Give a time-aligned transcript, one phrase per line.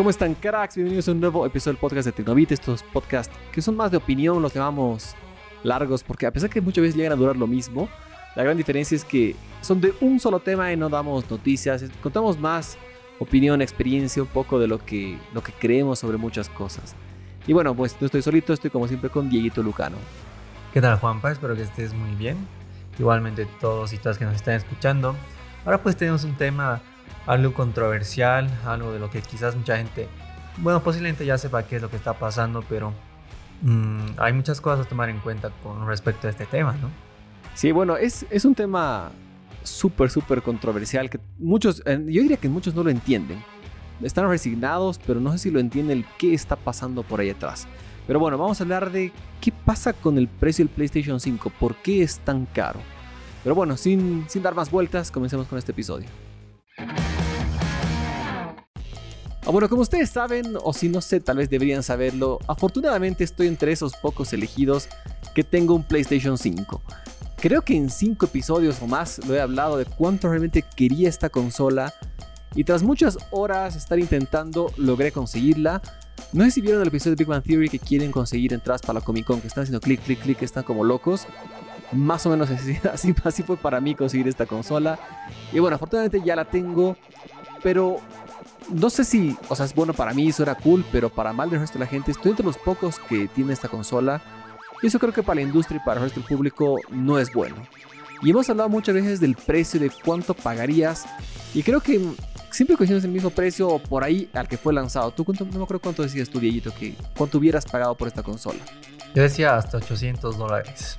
[0.00, 0.76] ¿Cómo están, cracks?
[0.76, 2.52] Bienvenidos a un nuevo episodio del podcast de Tecnovit.
[2.52, 5.14] Estos podcasts que son más de opinión, los llamamos
[5.62, 7.86] largos, porque a pesar que muchas veces llegan a durar lo mismo,
[8.34, 12.38] la gran diferencia es que son de un solo tema y no damos noticias, contamos
[12.38, 12.78] más
[13.18, 16.96] opinión, experiencia, un poco de lo que, lo que creemos sobre muchas cosas.
[17.46, 19.98] Y bueno, pues no estoy solito, estoy como siempre con Dieguito Lucano.
[20.72, 21.30] ¿Qué tal, Juanpa?
[21.30, 22.38] Espero que estés muy bien.
[22.98, 25.14] Igualmente todos y todas que nos están escuchando.
[25.66, 26.80] Ahora pues tenemos un tema
[27.30, 30.08] algo controversial, algo de lo que quizás mucha gente,
[30.58, 32.92] bueno, posiblemente ya sepa qué es lo que está pasando, pero
[33.62, 36.90] mm, hay muchas cosas a tomar en cuenta con respecto a este tema, ¿no?
[37.54, 39.12] Sí, bueno, es, es un tema
[39.62, 43.40] súper, súper controversial que muchos, yo diría que muchos no lo entienden.
[44.02, 47.68] Están resignados, pero no sé si lo entienden el qué está pasando por ahí atrás.
[48.08, 51.76] Pero bueno, vamos a hablar de qué pasa con el precio del PlayStation 5, por
[51.76, 52.80] qué es tan caro.
[53.44, 56.08] Pero bueno, sin, sin dar más vueltas, comencemos con este episodio.
[59.52, 63.72] Bueno, como ustedes saben, o si no sé, tal vez deberían saberlo, afortunadamente estoy entre
[63.72, 64.88] esos pocos elegidos
[65.34, 66.82] que tengo un PlayStation 5.
[67.36, 71.30] Creo que en 5 episodios o más lo he hablado de cuánto realmente quería esta
[71.30, 71.92] consola
[72.54, 75.80] y tras muchas horas estar intentando logré conseguirla.
[76.32, 79.00] No sé si vieron el episodio de Big Bang Theory que quieren conseguir entradas para
[79.00, 81.26] la Comic Con, que están haciendo clic, clic, clic, están como locos.
[81.92, 82.50] Más o menos
[82.92, 84.98] así, fue para mí conseguir esta consola.
[85.52, 86.96] Y bueno, afortunadamente ya la tengo,
[87.62, 87.96] pero
[88.70, 91.50] no sé si, o sea, es bueno para mí, eso era cool, pero para mal
[91.50, 94.22] del resto de la gente, estoy entre los pocos que tiene esta consola.
[94.82, 97.32] Y eso creo que para la industria y para el resto del público no es
[97.32, 97.56] bueno.
[98.22, 101.06] Y hemos hablado muchas veces del precio, de cuánto pagarías.
[101.54, 102.00] Y creo que
[102.50, 105.10] siempre cuestiones el mismo precio o por ahí al que fue lanzado.
[105.10, 108.22] ¿Tú cuánto, no me acuerdo cuánto decías tú, Dieguito, que cuánto hubieras pagado por esta
[108.22, 108.60] consola?
[109.14, 110.98] Yo decía hasta 800 dólares.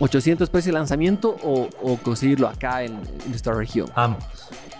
[0.00, 3.90] ¿800 precio de lanzamiento o, conseguirlo acá en, en, esta región?
[3.94, 4.24] Ambos,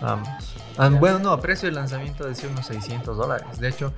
[0.01, 0.99] ambos.
[0.99, 3.59] Bueno, no, precio de lanzamiento decía unos 600 dólares.
[3.59, 3.93] De hecho,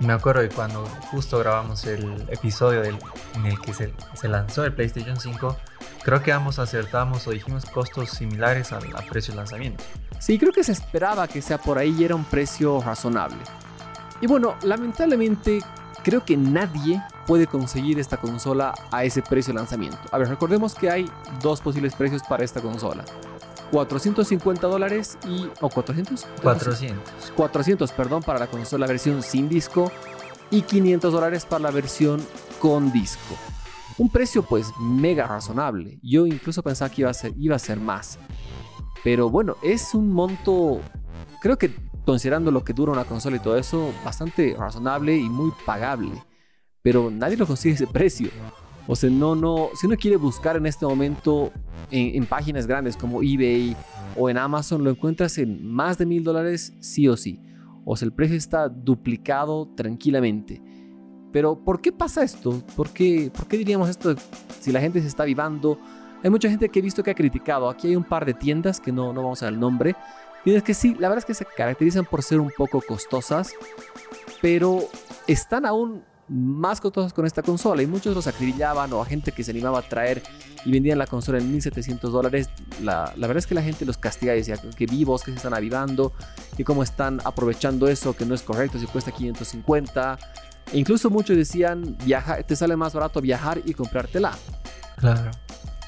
[0.00, 2.98] me acuerdo de cuando justo grabamos el episodio del,
[3.34, 5.56] en el que se, se, lanzó el PlayStation 5,
[6.02, 9.82] creo que ambos acertamos o dijimos costos similares al, precio de lanzamiento.
[10.18, 13.38] Sí, creo que se esperaba que sea por ahí y era un precio razonable.
[14.20, 15.60] Y bueno, lamentablemente
[16.06, 19.98] creo que nadie puede conseguir esta consola a ese precio de lanzamiento.
[20.12, 21.10] A ver, recordemos que hay
[21.42, 23.04] dos posibles precios para esta consola.
[23.72, 25.48] 450 dólares y...
[25.60, 26.24] ¿O 400?
[26.44, 27.32] 400.
[27.34, 29.90] 400, perdón, para la consola versión sin disco
[30.48, 32.24] y 500 dólares para la versión
[32.60, 33.34] con disco.
[33.98, 35.98] Un precio pues mega razonable.
[36.04, 38.20] Yo incluso pensaba que iba a ser, iba a ser más.
[39.02, 40.80] Pero bueno, es un monto,
[41.40, 41.74] creo que
[42.06, 46.12] considerando lo que dura una consola y todo eso, bastante razonable y muy pagable.
[46.80, 48.30] Pero nadie lo consigue ese precio.
[48.86, 51.50] O sea, no, no, si uno quiere buscar en este momento
[51.90, 53.76] en, páginas grandes como eBay
[54.16, 57.42] o en Amazon, lo encuentras en más de mil dólares sí o sí.
[57.84, 60.62] O sea, el precio está duplicado tranquilamente.
[61.32, 62.62] Pero ¿por qué pasa esto?
[62.76, 64.14] ¿Por qué, ¿Por qué diríamos esto
[64.60, 65.78] si la gente se está vivando?
[66.22, 67.68] Hay mucha gente que he visto que ha criticado.
[67.68, 69.54] Aquí hay un par de tiendas que no, no vamos a dar
[70.46, 70.62] nombre.
[70.62, 73.52] Tienes que sí, la verdad es que se caracterizan por ser un poco costosas,
[74.40, 74.88] pero
[75.26, 79.44] están aún más costosas con esta consola y muchos los acribillaban o a gente que
[79.44, 80.22] se animaba a traer
[80.64, 82.50] y vendían la consola en 1700 dólares.
[82.82, 85.36] La, la, verdad es que la gente los castiga y decía que vivos, que se
[85.36, 86.12] están avivando,
[86.58, 90.18] y cómo están aprovechando eso, que no es correcto, si cuesta 550.
[90.72, 94.32] E incluso muchos decían, viaja, te sale más barato viajar y comprártela.
[94.96, 95.30] Claro.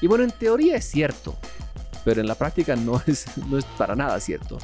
[0.01, 1.35] Y bueno, en teoría es cierto,
[2.09, 4.57] pero en la práctica no es, no es para nada cierto.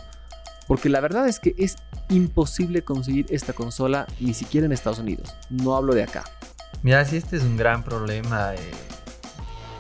[0.68, 1.76] Porque la verdad es que es
[2.10, 5.36] imposible conseguir esta consola ni siquiera en Estados Unidos.
[5.52, 6.24] No hablo de acá.
[6.82, 8.56] Mira, si este es un gran problema.
[8.56, 8.72] Eh,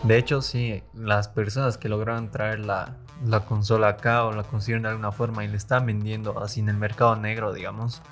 [0.03, 4.83] de hecho, sí, las personas que lograron traer la, la consola acá o la consiguieron
[4.83, 8.03] de alguna forma y le están vendiendo así en el mercado negro, digamos,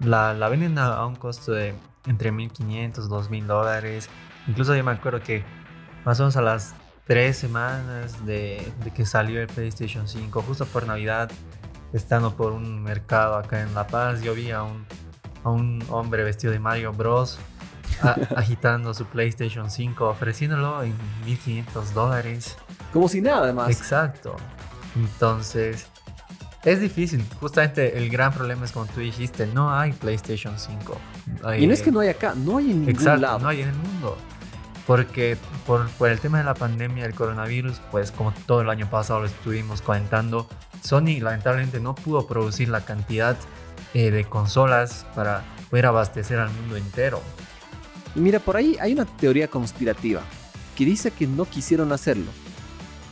[0.00, 1.74] la, la venden a, un costo de
[2.06, 4.08] entre 1500, 2000 dólares.
[4.48, 5.44] Incluso yo me acuerdo que
[6.06, 6.74] más o menos a las
[7.06, 11.30] tres semanas de, de que salió el PlayStation 5, justo por Navidad,
[11.92, 14.86] estando por un mercado acá en La Paz, yo vi a un,
[15.44, 17.38] a un hombre vestido de Mario Bros.
[18.36, 20.94] agitando su PlayStation 5, ofreciéndolo en
[21.24, 22.56] 1500 dólares.
[22.92, 23.70] Como si nada, además.
[23.70, 24.36] Exacto.
[24.96, 25.86] Entonces,
[26.64, 27.24] es difícil.
[27.40, 30.98] Justamente el gran problema es como tú dijiste, no hay PlayStation 5.
[31.58, 33.38] y no es que no hay acá, no hay en ningún exacto, lado.
[33.40, 34.16] No hay en el mundo.
[34.86, 35.36] Porque
[35.66, 39.26] por, el tema de la pandemia del coronavirus, pues como todo el año pasado lo
[39.26, 40.48] estuvimos comentando,
[40.82, 43.36] Sony lamentablemente no pudo producir la cantidad
[43.94, 47.20] eh, de consolas para poder abastecer al mundo entero.
[48.14, 50.22] Mira, por ahí hay una teoría conspirativa
[50.76, 52.30] que dice que no quisieron hacerlo.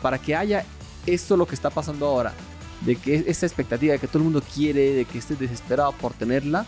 [0.03, 0.65] Para que haya
[1.07, 2.33] esto lo que está pasando ahora
[2.81, 6.15] de que esa expectativa de que todo el mundo quiere, de que estés desesperado por
[6.15, 6.65] tenerla,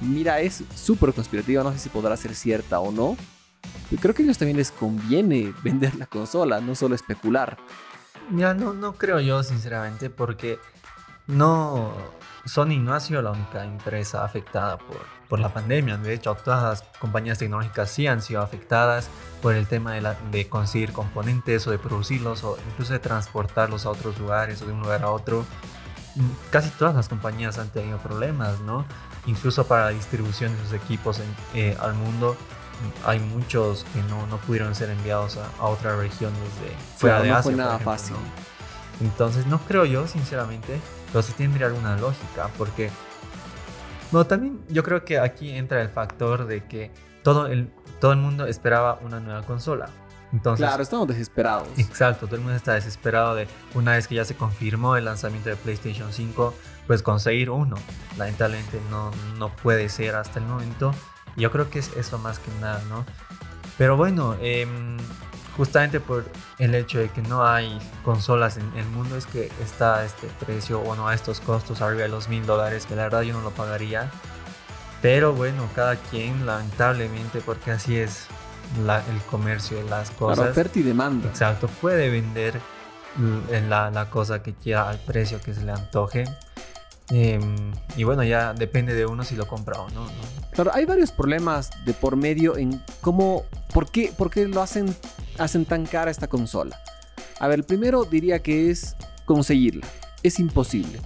[0.00, 3.16] mira, es súper conspirativa, no sé si podrá ser cierta o no.
[3.96, 7.56] Creo que a ellos también les conviene vender la consola, no solo especular.
[8.30, 10.58] Mira, no, no creo yo, sinceramente, porque
[11.26, 11.92] no.
[12.44, 14.98] Sony no ha sido la única empresa afectada por,
[15.28, 15.98] por la pandemia.
[15.98, 19.08] De hecho, todas las compañías tecnológicas sí han sido afectadas
[19.42, 23.84] por el tema de, la, de conseguir componentes o de producirlos o incluso de transportarlos
[23.84, 25.44] a otros lugares o de un lugar a otro.
[26.50, 28.86] Casi todas las compañías han tenido problemas, ¿no?
[29.26, 31.20] Incluso para la distribución de sus equipos
[31.54, 32.36] eh, al mundo
[33.04, 37.30] hay muchos que no, no pudieron ser enviados a, a otras regiones de fuera de
[37.30, 38.16] no Fue nada fácil.
[39.00, 40.80] Entonces no creo yo, sinceramente,
[41.12, 42.90] pero sí tendría alguna lógica, porque...
[44.10, 46.90] Bueno, también yo creo que aquí entra el factor de que
[47.22, 47.70] todo el,
[48.00, 49.90] todo el mundo esperaba una nueva consola.
[50.32, 51.68] Entonces, claro, estamos desesperados.
[51.78, 55.48] Exacto, todo el mundo está desesperado de una vez que ya se confirmó el lanzamiento
[55.48, 56.54] de PlayStation 5,
[56.86, 57.76] pues conseguir uno.
[58.16, 60.92] Lamentablemente no, no puede ser hasta el momento.
[61.38, 63.06] Yo creo que es eso más que nada, ¿no?
[63.78, 64.96] Pero bueno, em,
[65.56, 66.24] justamente por
[66.58, 70.80] el hecho de que no hay consolas en el mundo es que está este precio,
[70.80, 73.50] bueno, a estos costos arriba de los mil dólares, que la verdad yo no lo
[73.50, 74.10] pagaría.
[75.00, 78.26] Pero bueno, cada quien, lamentablemente, porque así es
[78.76, 80.44] el comercio de las cosas.
[80.44, 81.28] La oferta y demanda.
[81.28, 82.60] Exacto, puede vender
[83.68, 86.24] la, la cosa que quiera al precio que se le antoje.
[87.10, 90.06] Em, y bueno, ya depende de uno si lo compra o no,
[90.52, 94.94] Claro, hay varios problemas de por medio en cómo, por qué, por qué lo hacen,
[95.38, 96.78] hacen tan cara esta consola.
[97.38, 99.86] A ver, el primero diría que es conseguirla.
[100.22, 101.00] Es imposible.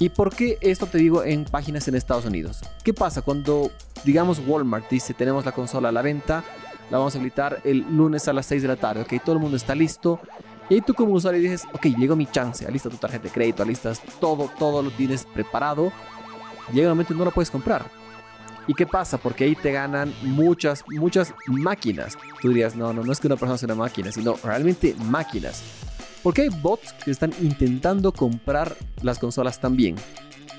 [0.00, 2.60] ¿Y por qué esto te digo en páginas en Estados Unidos?
[2.82, 3.70] ¿Qué pasa cuando,
[4.02, 6.42] digamos, Walmart dice, tenemos la consola a la venta,
[6.90, 9.42] la vamos a habilitar el lunes a las 6 de la tarde, ok, todo el
[9.42, 10.18] mundo está listo,
[10.70, 13.64] y ahí tú como usuario dices, ok, llegó mi chance, alista tu tarjeta de crédito,
[13.64, 15.92] alistas todo, todo lo tienes preparado.
[16.72, 17.90] Llega un momento y no lo puedes comprar.
[18.68, 19.18] ¿Y qué pasa?
[19.18, 22.16] Porque ahí te ganan muchas, muchas máquinas.
[22.40, 25.60] Tú dirías, no, no, no es que una persona sea una máquina, sino realmente máquinas.
[26.22, 29.96] Porque hay bots que están intentando comprar las consolas también.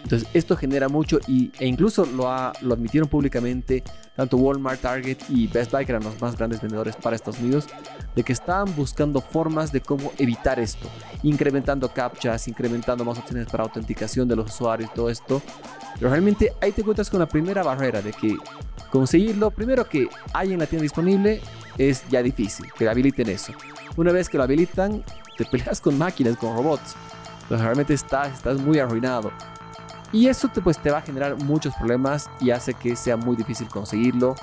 [0.03, 2.23] Entonces esto genera mucho y, e incluso lo,
[2.61, 3.83] lo admitieron públicamente
[4.15, 7.67] tanto Walmart, Target y Best Buy, que eran los más grandes vendedores para Estados Unidos,
[8.15, 10.89] de que estaban buscando formas de cómo evitar esto,
[11.23, 15.41] incrementando captchas, incrementando más opciones para autenticación de los usuarios, todo esto.
[15.95, 18.35] Pero realmente ahí te encuentras con la primera barrera de que
[18.91, 21.41] conseguirlo, primero que hay en la tienda disponible,
[21.77, 23.53] es ya difícil, que habiliten eso.
[23.95, 25.03] Una vez que lo habilitan,
[25.37, 26.95] te peleas con máquinas, con robots.
[27.43, 29.31] Entonces realmente estás, estás muy arruinado.
[30.11, 33.35] Y eso te, pues, te va a generar muchos problemas y hace que sea muy
[33.35, 34.35] difícil conseguirlo.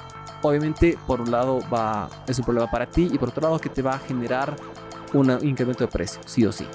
[0.43, 3.69] Obviamente, por un lado, va, es un problema para ti y por otro lado, que
[3.69, 4.57] te va a generar
[5.13, 6.67] un incremento de precio, sí o sí.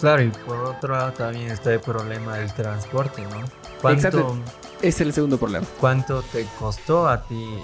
[0.00, 3.44] Claro, y por otro lado también está el problema del transporte, ¿no?
[3.80, 4.36] ¿Cuánto, Exacto.
[4.82, 5.66] Es el segundo problema.
[5.80, 7.58] ¿Cuánto te costó a ti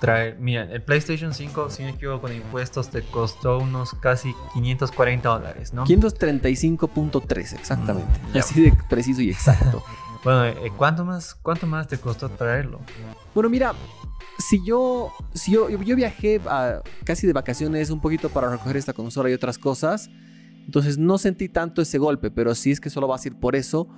[0.00, 0.38] traer?
[0.38, 5.72] Mira, el PlayStation 5, si me equivoco, con impuestos te costó unos casi 540 dólares,
[5.72, 5.84] ¿no?
[5.86, 8.20] 535.3, exactamente.
[8.32, 9.82] Mm, Así de preciso y exacto.
[10.24, 12.80] bueno, eh, ¿cuánto, más, ¿cuánto más te costó traerlo?
[13.34, 13.74] Bueno, mira,
[14.38, 16.40] si yo, si yo, yo viajé
[17.04, 20.10] casi de vacaciones un poquito para recoger esta consola y otras cosas,
[20.64, 23.56] entonces no sentí tanto ese golpe, pero si es que solo vas a ir por
[23.56, 23.88] eso,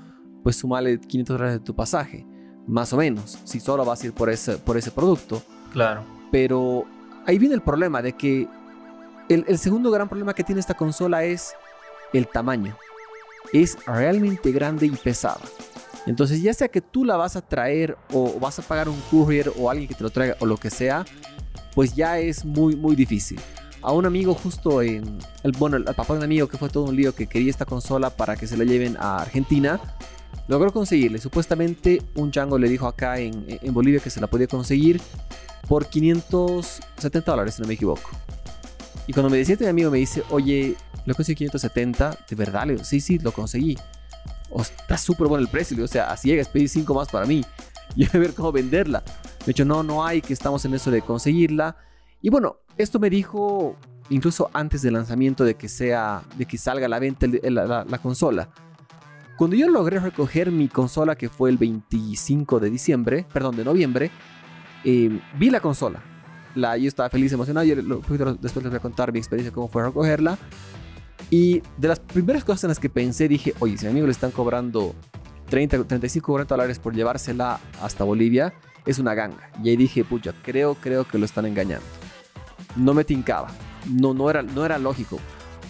[0.43, 2.27] pues sumale 500 dólares de tu pasaje,
[2.67, 5.43] más o menos, si solo vas a ir por ese, por ese producto.
[6.31, 6.85] Pero
[7.27, 8.49] ahí viene el problema de que
[9.29, 11.55] el, segundo gran problema que tiene esta consola es
[12.13, 12.77] el tamaño.
[13.53, 15.41] Es realmente grande y pesada.
[16.07, 19.53] Entonces, ya sea que tú la vas a traer o vas a pagar un courier
[19.59, 21.05] o alguien que te lo traiga o lo que sea,
[21.75, 23.39] pues ya es muy, muy difícil.
[23.83, 26.85] A un amigo justo en, el, bueno, el papá de un amigo que fue todo
[26.85, 29.81] un lío que quería esta consola para que se la lleven a Argentina,
[30.49, 31.19] logró conseguirle.
[31.19, 35.01] Supuestamente un chango le dijo acá en, en Bolivia que se la podía conseguir
[35.69, 38.11] por 570 dólares, si no me equivoco.
[39.07, 40.75] Y cuando me decía este amigo, me dice, oye,
[41.07, 42.67] lo conseguí 570, ¿de verdad?
[42.67, 43.77] Le digo, sí, sí, lo conseguí
[44.65, 45.83] está súper bueno el precio.
[45.83, 47.45] o sea, así llegas, pedí 5 más para mí.
[47.97, 49.03] Y a ver cómo venderla.
[49.45, 51.75] De hecho, no, no hay, que estamos en eso de conseguirla.
[52.21, 53.77] Y bueno, esto me dijo
[54.11, 58.51] incluso antes del lanzamiento de que sea, de que salga a la venta la, consola.
[59.39, 64.11] Cuando yo logré recoger mi consola, que fue el 25 de diciembre, perdón, de noviembre,
[64.83, 66.03] eh, vi la consola.
[66.57, 67.65] La, yo estaba feliz, emocionado.
[67.65, 70.37] Yo, después les voy a contar mi experiencia, cómo fue recogerla.
[71.31, 74.09] Y de las primeras cosas en las que pensé, dije, oye, si a mi amigo
[74.09, 74.97] le están cobrando
[75.51, 78.55] 30, 35, 40 dólares por llevársela hasta Bolivia,
[78.87, 79.53] es una ganga.
[79.63, 81.87] Y ahí dije, pucha, creo, creo que lo están engañando.
[82.75, 83.53] No me tincaba.
[83.89, 85.21] No, no, era, no era lógico.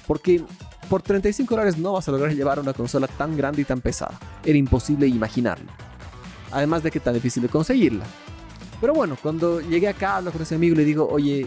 [0.06, 0.42] Porque
[0.88, 4.18] por 35 dólares no vas a lograr llevar una consola tan grande y tan pesada.
[4.44, 5.70] Era imposible imaginarlo.
[6.50, 8.04] Además de que tan difícil de conseguirla.
[8.80, 11.46] Pero bueno, cuando llegué acá, hablo con ese amigo y le digo, oye,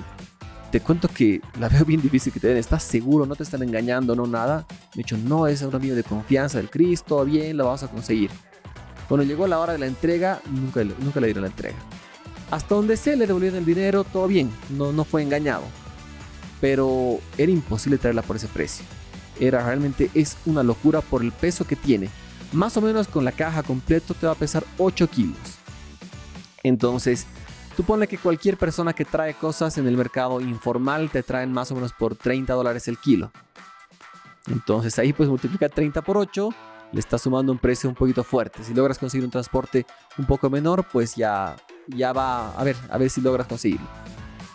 [0.72, 2.58] te cuento que la veo bien difícil que te den.
[2.58, 3.26] ¿Estás seguro?
[3.26, 4.16] ¿No te están engañando?
[4.16, 4.66] ¿No nada?
[4.96, 8.30] Me dicho, no, es un amigo de confianza del Cristo, bien, lo vamos a conseguir.
[9.08, 11.78] Cuando llegó la hora de la entrega, nunca, nunca le dieron la entrega.
[12.52, 15.64] Hasta donde sé, le devolvieron el dinero, todo bien, no, no fue engañado.
[16.60, 18.86] Pero era imposible traerla por ese precio.
[19.42, 22.10] Era realmente, es una locura por el peso que tiene.
[22.54, 25.38] Más o menos con la caja completo te va a pesar 8 kilos.
[26.64, 27.26] Entonces,
[27.76, 31.76] tú que cualquier persona que trae cosas en el mercado informal te traen más o
[31.76, 33.32] menos por 30 dólares el kilo.
[34.48, 36.50] Entonces ahí pues multiplica 30 por 8,
[36.92, 38.64] le está sumando un precio un poquito fuerte.
[38.64, 39.86] Si logras conseguir un transporte
[40.18, 41.56] un poco menor, pues ya
[41.88, 43.88] ya va a ver, a ver si logras conseguirlo.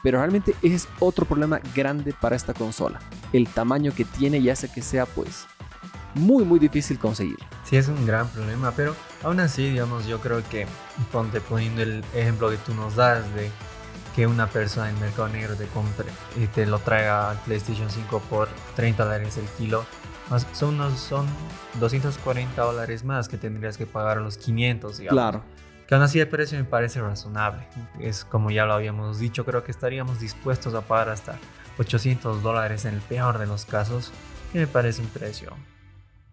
[0.07, 3.01] Pero realmente es otro problema grande para esta consola.
[3.33, 5.49] El tamaño que tiene y hace que sea pues
[6.15, 7.39] muy muy difícil conseguir.
[7.65, 8.95] Sí, es un gran problema, pero
[9.25, 10.69] aún así, digamos, yo creo que
[11.11, 13.51] ponte poniendo el ejemplo que tú nos das de
[14.15, 16.07] que una persona en el mercado negro te compre
[16.41, 19.85] y te lo traiga al PlayStation 5 por 30 dólares el kilo,
[20.53, 21.27] son, unos, son
[21.81, 25.21] 240 dólares más que tendrías que pagar los 500, digamos.
[25.21, 25.43] Claro.
[25.87, 27.67] Que aún así el precio me parece razonable.
[28.01, 31.39] Es como ya lo habíamos dicho, creo que estaríamos dispuestos a pagar hasta
[31.79, 34.13] 800 dólares en el peor de los casos,
[34.53, 35.53] que me parece un precio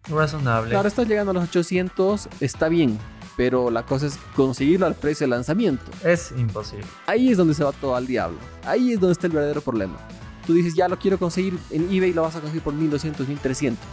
[0.08, 0.72] razonable.
[0.72, 2.98] Claro, estás llegando a los 800, está bien,
[3.38, 5.86] pero la cosa es conseguirlo al precio de lanzamiento.
[6.04, 6.86] Es imposible.
[7.06, 8.38] Ahí es donde se va todo al diablo.
[8.66, 9.98] Ahí es donde está el verdadero problema.
[10.46, 13.86] Tú dices, ya lo quiero conseguir en eBay, lo vas a conseguir por 1200, 1300.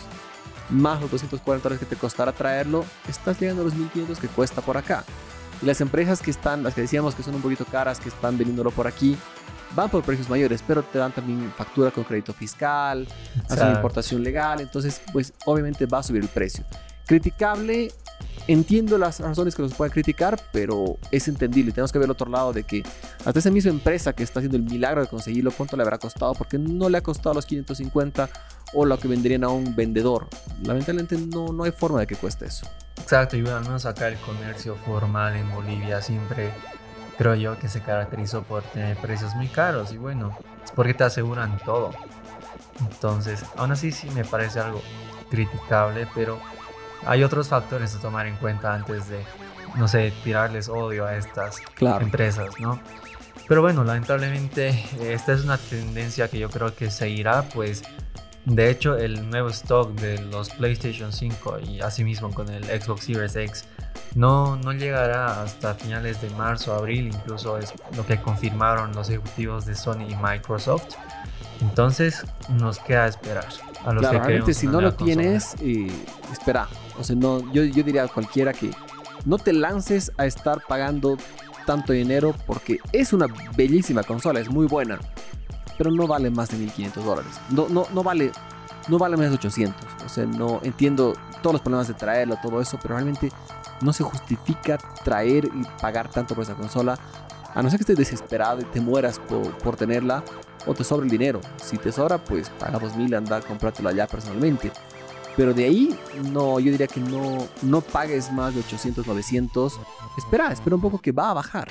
[0.70, 4.60] Más los 240 dólares que te costará traerlo, estás llegando a los 1500 que cuesta
[4.62, 5.04] por acá.
[5.62, 8.38] Y las empresas que están, las que decíamos que son un poquito caras, que están
[8.38, 9.16] vendiéndolo por aquí,
[9.74, 13.06] van por precios mayores, pero te dan también factura con crédito fiscal,
[13.48, 16.64] hacen importación legal, entonces pues obviamente va a subir el precio.
[17.06, 17.92] Criticable,
[18.46, 21.72] entiendo las razones que nos puede criticar, pero es entendible.
[21.72, 22.82] Tenemos que ver el otro lado de que
[23.24, 26.34] hasta esa misma empresa que está haciendo el milagro de conseguirlo, ¿cuánto le habrá costado?
[26.34, 28.28] Porque no le ha costado los 550
[28.74, 30.28] o lo que venderían a un vendedor.
[30.62, 32.66] Lamentablemente no, no hay forma de que cueste eso.
[33.10, 36.52] Exacto, y bueno, al menos acá el comercio formal en Bolivia siempre
[37.18, 41.02] creo yo que se caracterizó por tener precios muy caros y bueno, es porque te
[41.02, 41.90] aseguran todo.
[42.78, 44.80] Entonces, aún así sí me parece algo
[45.28, 46.38] criticable, pero
[47.04, 49.24] hay otros factores a tomar en cuenta antes de,
[49.74, 52.78] no sé, tirarles odio a estas empresas, ¿no?
[53.48, 57.82] Pero bueno, lamentablemente esta es una tendencia que yo creo que seguirá, pues
[58.50, 63.36] de hecho, el nuevo stock de los PlayStation 5 y asimismo con el Xbox Series
[63.36, 63.64] X
[64.16, 69.66] no, no llegará hasta finales de marzo, abril, incluso es lo que confirmaron los ejecutivos
[69.66, 70.96] de Sony y Microsoft.
[71.60, 73.46] Entonces nos queda esperar.
[73.84, 75.86] A los claro, que si no lo tienes, eh,
[76.32, 76.66] espera.
[76.98, 78.72] O sea, no, yo, yo diría a cualquiera que
[79.24, 81.16] no te lances a estar pagando
[81.66, 83.26] tanto dinero porque es una
[83.56, 84.98] bellísima consola, es muy buena
[85.80, 87.40] pero no vale más de 1500 dólares.
[87.48, 88.32] No, no, no vale
[88.88, 89.74] no vale más de 800.
[90.04, 93.32] O sea, no entiendo todos los problemas de traerlo, todo eso, pero realmente
[93.80, 96.98] no se justifica traer y pagar tanto por esa consola.
[97.54, 100.22] A no ser que estés desesperado y te mueras por, por tenerla
[100.66, 101.40] o te sobra el dinero.
[101.56, 104.70] Si te sobra, pues paga 2000 anda a comprártela ya personalmente.
[105.34, 105.98] Pero de ahí,
[106.30, 109.80] no, yo diría que no, no pagues más de 800, 900.
[110.18, 111.68] Espera, espera un poco que va a bajar.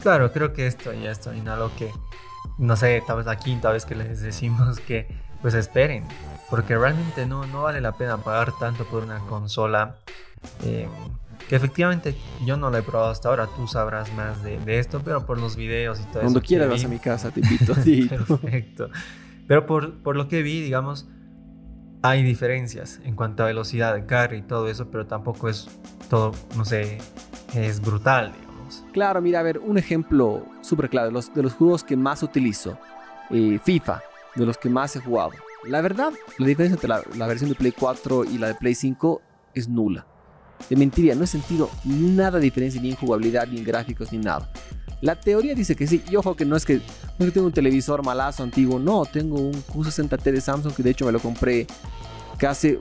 [0.00, 1.90] Claro, creo que esto ya está en algo que
[2.58, 5.08] no sé, tal vez la quinta vez que les decimos que
[5.40, 6.04] pues esperen,
[6.50, 9.96] porque realmente no, no vale la pena pagar tanto por una consola
[10.64, 10.88] eh,
[11.48, 15.24] que efectivamente yo no la he probado hasta ahora, tú sabrás más de, esto, pero
[15.24, 16.32] por los videos y todo Cuando eso.
[16.32, 17.74] Cuando quieras vas a mi casa, te invito.
[18.38, 18.90] Perfecto.
[19.46, 21.08] Pero por, por lo que vi, digamos,
[22.02, 25.68] hay diferencias en cuanto a velocidad de carga y todo eso, pero tampoco es
[26.10, 26.98] todo, no sé,
[27.54, 28.34] es brutal.
[28.92, 32.22] Claro, mira, a ver, un ejemplo súper claro de los, de los juegos que más
[32.22, 32.78] utilizo.
[33.30, 34.02] Eh, FIFA,
[34.36, 35.32] de los que más he jugado.
[35.64, 39.20] La verdad, la diferencia entre la, versión de Play 4 y la de Play 5
[39.54, 40.06] es nula.
[40.70, 44.18] De mentira, no he sentido nada de diferencia ni en jugabilidad, ni en gráficos, ni
[44.18, 44.50] nada.
[45.00, 46.80] La teoría dice que sí, y ojo que no es que,
[47.18, 51.06] no tengo un televisor malazo antiguo, no, tengo un Q60T de Samsung que de hecho
[51.06, 51.66] me lo compré
[52.38, 52.78] casi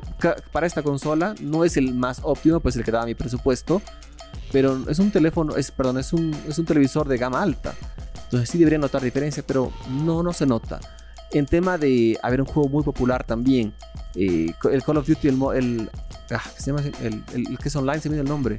[0.52, 3.82] para esta consola, no es el más óptimo, pues el que daba mi presupuesto,
[4.52, 7.74] pero es un teléfono, es, perdón, es un, es un televisor de gama alta.
[8.24, 10.80] Entonces sí debería notar diferencia, pero no, no se nota.
[11.32, 13.74] En tema de haber un juego muy popular también,
[14.16, 15.92] eh, el Call of Duty, el, el,
[16.32, 16.82] ah, se llama?
[17.02, 18.58] El, el, que es online, se me el nombre.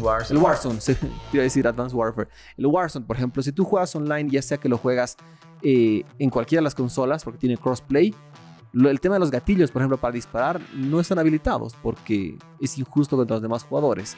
[0.00, 0.38] Warzone.
[0.38, 0.96] El Warzone, te
[1.32, 2.28] iba a decir Advanced Warfare.
[2.56, 5.16] El Warzone, por ejemplo, si tú juegas online, ya sea que lo juegas
[5.62, 8.14] eh, en cualquiera de las consolas, porque tiene crossplay,
[8.74, 13.16] el tema de los gatillos, por ejemplo, para disparar, no están habilitados porque es injusto
[13.16, 14.16] contra los demás jugadores.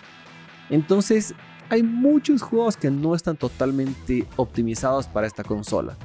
[0.70, 1.34] Entonces,
[1.68, 5.96] hay muchos juegos que no están totalmente optimizados para esta consola.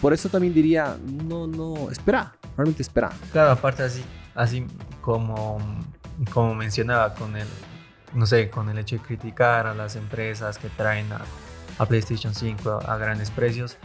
[0.00, 3.10] Por eso también diría, no, no, espera, realmente espera.
[3.32, 4.66] Claro, aparte así, así
[5.00, 5.58] como,
[6.32, 7.46] como mencionaba con el,
[8.14, 11.22] no sé, con el hecho de criticar a las empresas que traen a,
[11.78, 13.78] a PlayStation 5 a grandes precios,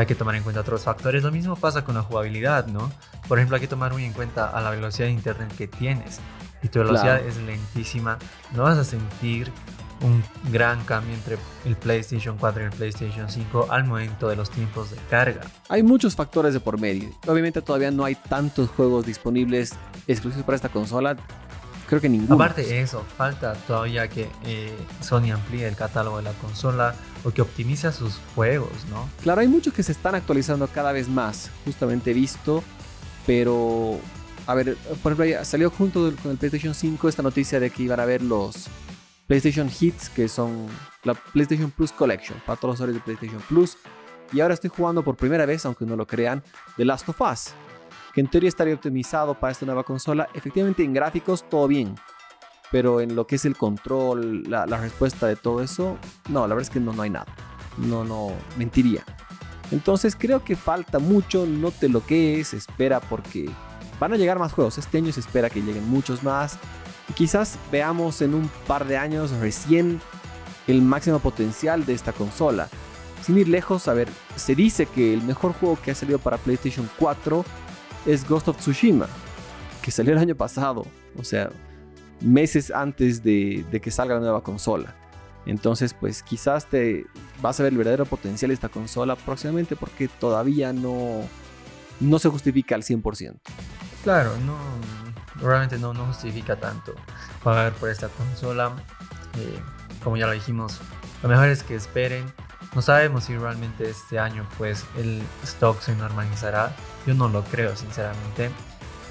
[0.00, 1.22] hay que tomar en cuenta otros factores.
[1.22, 2.90] Lo mismo pasa con la jugabilidad, ¿no?
[3.28, 6.20] Por ejemplo, hay que tomar muy en cuenta a la velocidad de internet que tienes.
[6.64, 8.16] Si tu velocidad es lentísima,
[8.56, 9.52] no vas a sentir
[10.00, 14.48] un gran cambio entre el PlayStation 4 y el PlayStation 5 al momento de los
[14.48, 15.42] tiempos de carga.
[15.68, 17.10] Hay muchos factores de por medio.
[17.26, 19.74] Obviamente todavía no hay tantos juegos disponibles
[20.06, 21.18] exclusivos para esta consola.
[21.86, 22.36] Creo que ninguno.
[22.36, 26.94] Aparte de eso, falta todavía que eh, Sony amplíe el catálogo de la consola
[27.24, 29.06] o que optimice sus juegos, ¿no?
[29.22, 32.64] Claro, hay muchos que se están actualizando cada vez más, justamente visto,
[33.26, 34.00] pero
[34.46, 38.00] a ver, por ejemplo, salió junto con el PlayStation 5 esta noticia de que iban
[38.00, 38.68] a ver los
[39.26, 40.66] PlayStation Hits, que son
[41.02, 43.78] la PlayStation Plus Collection, para todos los usuarios de PlayStation Plus.
[44.32, 46.42] Y ahora estoy jugando por primera vez, aunque no lo crean,
[46.76, 47.54] The Last of Us,
[48.12, 50.28] que en teoría estaría optimizado para esta nueva consola.
[50.34, 51.94] Efectivamente, en gráficos todo bien,
[52.70, 55.96] pero en lo que es el control, la, respuesta de todo eso,
[56.28, 57.34] no, la verdad es que no, no hay nada.
[57.78, 59.04] No, no, mentiría.
[59.70, 63.48] Entonces creo que falta mucho, no te lo que es, espera porque
[63.98, 64.78] van a llegar más juegos.
[64.78, 66.58] Este año se espera que lleguen muchos más.
[67.08, 70.00] Y quizás veamos en un par de años recién
[70.66, 72.68] el máximo potencial de esta consola.
[73.22, 76.36] Sin ir lejos, a ver, se dice que el mejor juego que ha salido para
[76.36, 77.44] PlayStation 4
[78.06, 79.06] es Ghost of Tsushima,
[79.82, 80.84] que salió el año pasado,
[81.18, 81.50] o sea,
[82.20, 84.94] meses antes de, que salga la nueva consola.
[85.46, 87.04] Entonces, pues quizás te
[87.42, 91.20] vas a ver el verdadero potencial de esta consola próximamente porque todavía no,
[92.00, 93.36] no se justifica al 100%.
[94.04, 94.58] Claro, no,
[95.40, 96.94] realmente no, no justifica tanto
[97.42, 98.72] pagar por esta consola.
[99.38, 99.58] Eh,
[100.04, 100.78] como ya lo dijimos,
[101.22, 102.30] lo mejor es que esperen.
[102.74, 106.76] No sabemos si realmente este año pues el stock se normalizará.
[107.06, 108.50] Yo no lo creo sinceramente.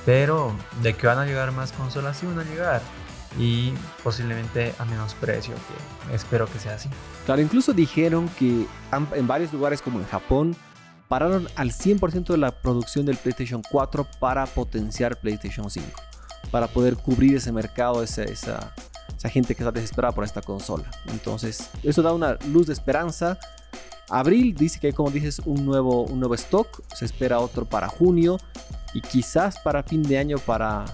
[0.06, 2.82] Pero de que van a llegar más consolas, sí van a llegar.
[3.40, 6.88] Y posiblemente a menos precio, que espero que sea así.
[7.26, 10.56] Claro, incluso dijeron que en varios lugares como en Japón
[11.14, 15.86] pararon al 100% de la producción del PlayStation 4 para potenciar PlayStation 5
[16.50, 18.74] para poder cubrir ese mercado, esa,
[19.26, 20.90] gente que está desesperada por esta consola.
[21.12, 23.38] Entonces, eso da una luz de esperanza.
[24.10, 26.82] Abril dice que hay, como dices, un nuevo, un nuevo stock.
[26.96, 28.40] Se espera otro para junio
[28.96, 30.86] y quizás para fin de año para...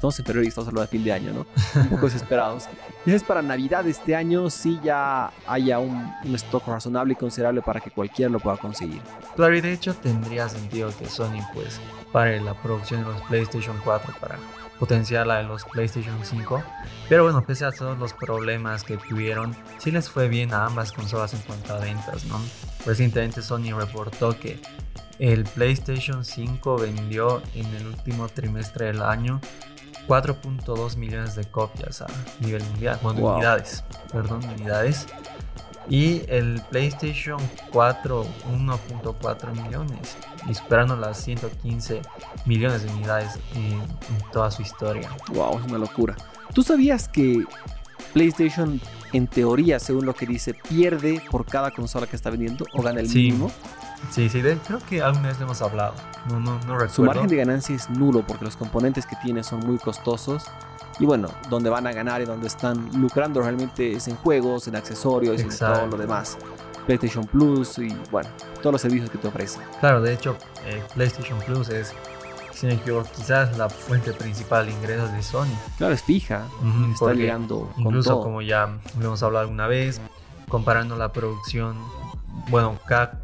[0.00, 1.46] Estamos en febrero y estamos hablando de fin de año, ¿no?
[1.78, 2.64] Un poco desesperados.
[3.04, 7.60] Quizás para Navidad de este año sí ya haya un, un, stock razonable y considerable
[7.60, 9.02] para que cualquiera lo pueda conseguir.
[9.36, 11.82] Claro, y de hecho tendría sentido que Sony pues
[12.12, 14.38] pare la producción de los PlayStation 4 para
[14.78, 16.62] potenciar la de los PlayStation 5.
[17.10, 20.92] Pero bueno, pese a todos los problemas que tuvieron, sí les fue bien a ambas
[20.92, 22.40] consolas en cuanto a ventas, ¿no?
[22.86, 24.62] Recientemente Sony reportó que
[25.18, 29.42] el PlayStation 5 vendió en el último trimestre del año
[30.08, 32.06] 4.2 millones de copias a
[32.40, 35.06] nivel mundial, bueno, unidades, perdón, unidades.
[35.88, 37.40] Y el PlayStation
[37.72, 40.16] 4, 1.4 millones,
[40.48, 42.02] y superando las 115
[42.46, 43.80] millones de unidades en,
[44.30, 45.10] toda su historia.
[45.32, 46.14] Wow, es una locura.
[46.54, 47.44] ¿Tú sabías que
[48.12, 48.80] PlayStation,
[49.12, 53.00] en teoría, según lo que dice, pierde por cada consola que está vendiendo o gana
[53.00, 53.50] el mínimo?
[54.10, 55.94] Sí, sí, creo que alguna vez lo hemos hablado.
[56.28, 56.94] No, no, no recuerdo.
[56.94, 60.44] Su margen de ganancia es nulo porque los componentes que tiene son muy costosos
[61.00, 64.76] y bueno, donde van a ganar y donde están lucrando realmente es en juegos, en
[64.76, 66.36] accesorios y en todo lo demás.
[66.86, 68.28] PlayStation Plus y bueno,
[68.60, 69.62] todos los servicios que te ofrecen.
[69.80, 70.36] Claro, de hecho,
[70.66, 71.94] eh, PlayStation Plus es,
[72.52, 75.56] si no quizás la fuente principal de ingresos de Sony.
[75.78, 76.44] Claro, es fija.
[76.92, 80.00] está llegando Incluso como ya lo hemos hablado alguna vez,
[80.48, 81.76] comparando la producción,
[82.50, 82.78] bueno,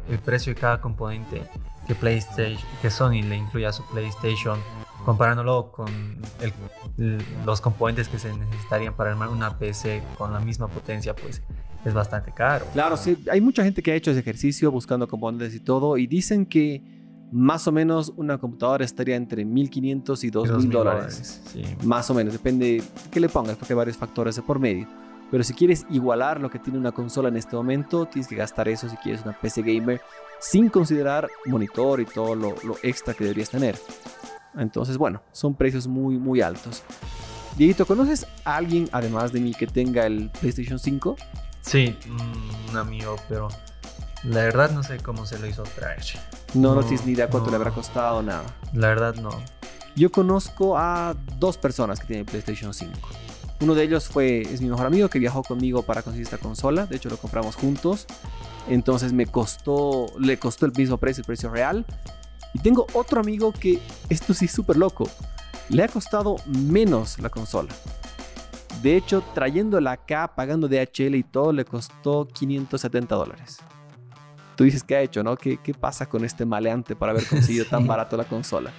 [0.09, 1.43] el precio de cada componente
[1.87, 4.59] que PlayStation, que Sony le incluye a su PlayStation
[5.05, 5.87] comparándolo con
[7.45, 11.41] los componentes que se necesitarían para armar una PC con la misma potencia, pues
[11.85, 12.65] es bastante caro.
[12.73, 16.07] Claro, sí, hay mucha gente que ha hecho ese ejercicio buscando componentes y todo, y
[16.07, 16.83] dicen que
[17.31, 21.41] más o menos una computadora estaría entre 1.500 y 2.000 dólares.
[21.83, 24.87] Más o menos, depende de qué le pongas, porque hay varios factores de por medio.
[25.29, 28.69] Pero si quieres igualar lo que tiene una consola en este momento, tienes que gastar
[28.69, 30.01] eso si quieres una PC gamer,
[30.39, 33.77] sin considerar monitor y todo lo, lo extra que deberías tener.
[34.57, 36.83] Entonces, bueno, son precios muy, muy altos.
[37.57, 41.15] Dieguito, ¿conoces a alguien, además de mí, que tenga el PlayStation 5?
[41.61, 41.97] Sí,
[42.69, 43.49] un amigo, pero
[44.23, 46.01] la verdad no sé cómo se lo hizo traer.
[46.53, 48.43] No, no, tienes ni idea cuánto le habrá costado, nada.
[48.73, 49.29] La verdad no.
[49.95, 53.09] Yo conozco a dos personas que tienen PlayStation 5.
[53.59, 56.85] Uno de ellos fue, es mi mejor amigo que viajó conmigo para conseguir esta consola.
[56.85, 58.05] De hecho, lo compramos juntos.
[58.67, 61.85] Entonces me costó, le costó el mismo precio, el precio real.
[62.53, 65.09] Y tengo otro amigo que, esto sí súper loco,
[65.69, 67.69] le ha costado menos la consola.
[68.81, 73.57] De hecho, trayéndola acá, pagando DHL y todo, le costó 570 dólares.
[74.55, 75.35] Tú dices, ¿qué ha hecho, no?
[75.35, 78.71] ¿Qué, qué pasa con este maleante para haber conseguido tan barato la consola?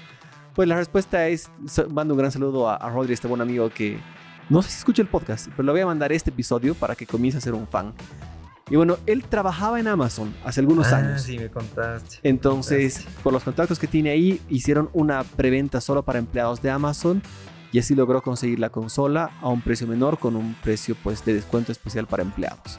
[0.55, 1.51] Pues la respuesta es,
[1.91, 3.99] mando un gran saludo a, a Rodri, este buen amigo que
[4.49, 7.07] no sé si escucha el podcast, pero le voy a mandar este episodio para que
[7.07, 7.93] comience a ser un fan.
[8.71, 11.23] Y bueno, él trabajaba en Amazon hace algunos Ah, años.
[11.23, 12.19] Sí, me contaste.
[12.23, 17.23] Entonces, por los contactos que tiene ahí, hicieron una preventa solo para empleados de Amazon
[17.73, 21.35] y así logró conseguir la consola a un precio menor con un precio pues de
[21.35, 22.79] descuento especial para empleados.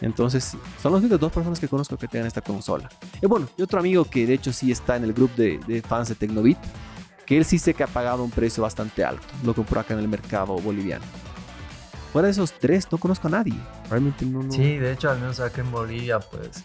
[0.00, 2.88] Entonces, son las únicas dos personas que conozco que tengan esta consola.
[3.20, 5.82] Y bueno, y otro amigo que de hecho sí está en el grupo de, de
[5.82, 6.56] fans de Tecnobit,
[7.30, 9.22] que él sí sé que ha pagado un precio bastante alto.
[9.44, 11.04] Lo compró acá en el mercado boliviano.
[12.12, 13.54] Fuera de esos tres, no conozco a nadie.
[13.88, 14.42] Realmente no.
[14.42, 16.64] no- Sí, de hecho, al menos acá en Bolivia, pues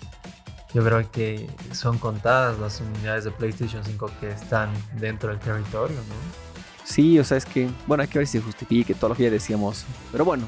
[0.74, 5.98] yo creo que son contadas las unidades de PlayStation 5 que están dentro del territorio,
[5.98, 6.84] ¿no?
[6.84, 9.30] Sí, o sea, es que, bueno, hay que ver si justifique todo lo que ya
[9.30, 9.86] decíamos.
[10.12, 10.46] Pero bueno,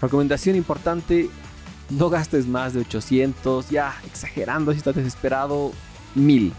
[0.00, 1.28] recomendación importante,
[1.90, 5.72] no gastes más de 800, ya exagerando si estás desesperado,
[6.14, 6.54] 1000.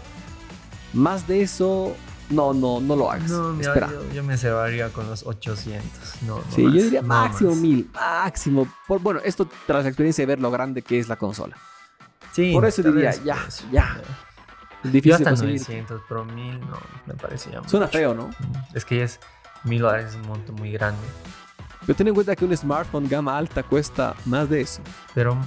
[0.92, 1.96] Más de eso,
[2.30, 3.30] no, no, no lo hagas.
[3.30, 3.90] No, mira, Espera.
[3.90, 6.22] yo, yo me cebaría con los 800.
[6.22, 7.58] No, no Sí, más, yo diría no máximo más.
[7.60, 8.68] 1000, máximo.
[8.88, 11.56] Por, bueno, esto tras la experiencia de ver lo grande que es la consola.
[12.32, 14.00] Sí, Por eso diría, vez, ya, pues, ya.
[14.84, 15.60] Es Yo difícil hasta conseguir.
[15.60, 17.98] 900, pero 1000 no, me parecía Suena mucho.
[17.98, 18.30] feo, ¿no?
[18.74, 19.18] Es que es
[19.64, 21.00] 1000 dólares, es un monto muy grande.
[21.86, 24.82] Pero ten en cuenta que un smartphone gama alta cuesta más de eso.
[25.14, 25.38] Pero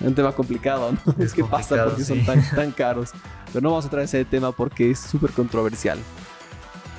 [0.00, 1.12] Es un tema complicado, ¿no?
[1.18, 2.14] Es Es que pasa porque sí.
[2.14, 3.10] son tan, tan caros.
[3.52, 5.98] Pero no vamos a traer ese tema porque es súper controversial.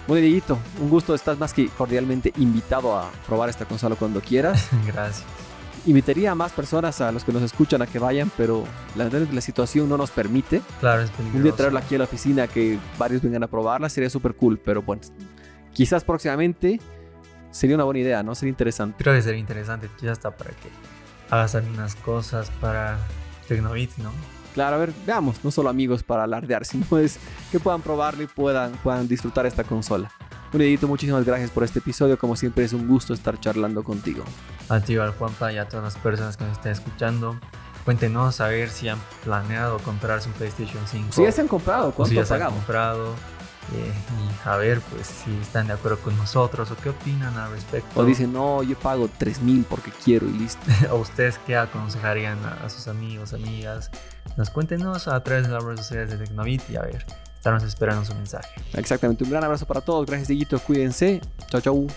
[0.07, 1.13] Bueno, Dieguito, un gusto.
[1.13, 4.69] Estás más que cordialmente invitado a probar esta consola cuando quieras.
[4.87, 5.25] gracias.
[5.85, 8.65] Invitaría a más personas, a los que nos escuchan, a que vayan, pero
[8.95, 10.61] la situación no nos permite.
[10.79, 11.37] Claro, es peligroso.
[11.37, 14.57] Un día traerla aquí a la oficina, que varios vengan a probarla, sería súper cool.
[14.57, 15.01] Pero bueno,
[15.73, 16.79] quizás próximamente
[17.51, 18.33] sería una buena idea, ¿no?
[18.35, 19.03] Sería interesante.
[19.03, 20.69] Creo que sería interesante, ya está para que
[21.29, 22.97] hagas algunas cosas para
[23.47, 24.11] Tecnobits, ¿no?
[24.57, 27.19] Claro, a ver, veamos, no solo amigos para alardear, sino es
[27.51, 30.09] que puedan probarlo y puedan, puedan disfrutar esta consola.
[30.51, 32.17] Bueno, Dieguito, muchísimas gracias por este episodio.
[32.17, 34.23] Como siempre, es un gusto estar charlando contigo.
[34.69, 37.39] A ti, al Juanpa y a todas las personas que nos estén escuchando.
[37.85, 41.09] Cuéntenos a ver si han planeado comprarse un PlayStation 5.
[41.11, 42.55] Si ya se han comprado, o si ¿cuánto ya se han pagado?
[42.55, 43.13] comprado.
[43.73, 47.51] Eh, y a ver, pues, si están de acuerdo con nosotros o qué opinan al
[47.51, 47.99] respecto.
[47.99, 50.61] O dicen, no, yo pago 3000 porque quiero y listo.
[50.91, 53.91] o ustedes qué aconsejarían a, a sus amigos, amigas.
[54.37, 58.05] Nos cuéntenos a través de las redes sociales de Tecnobit y a ver, estaremos esperando
[58.05, 58.49] su mensaje.
[58.73, 60.05] Exactamente, un gran abrazo para todos.
[60.05, 60.59] Gracias, Dieguito.
[60.59, 61.21] Cuídense.
[61.49, 61.87] Chao, chao.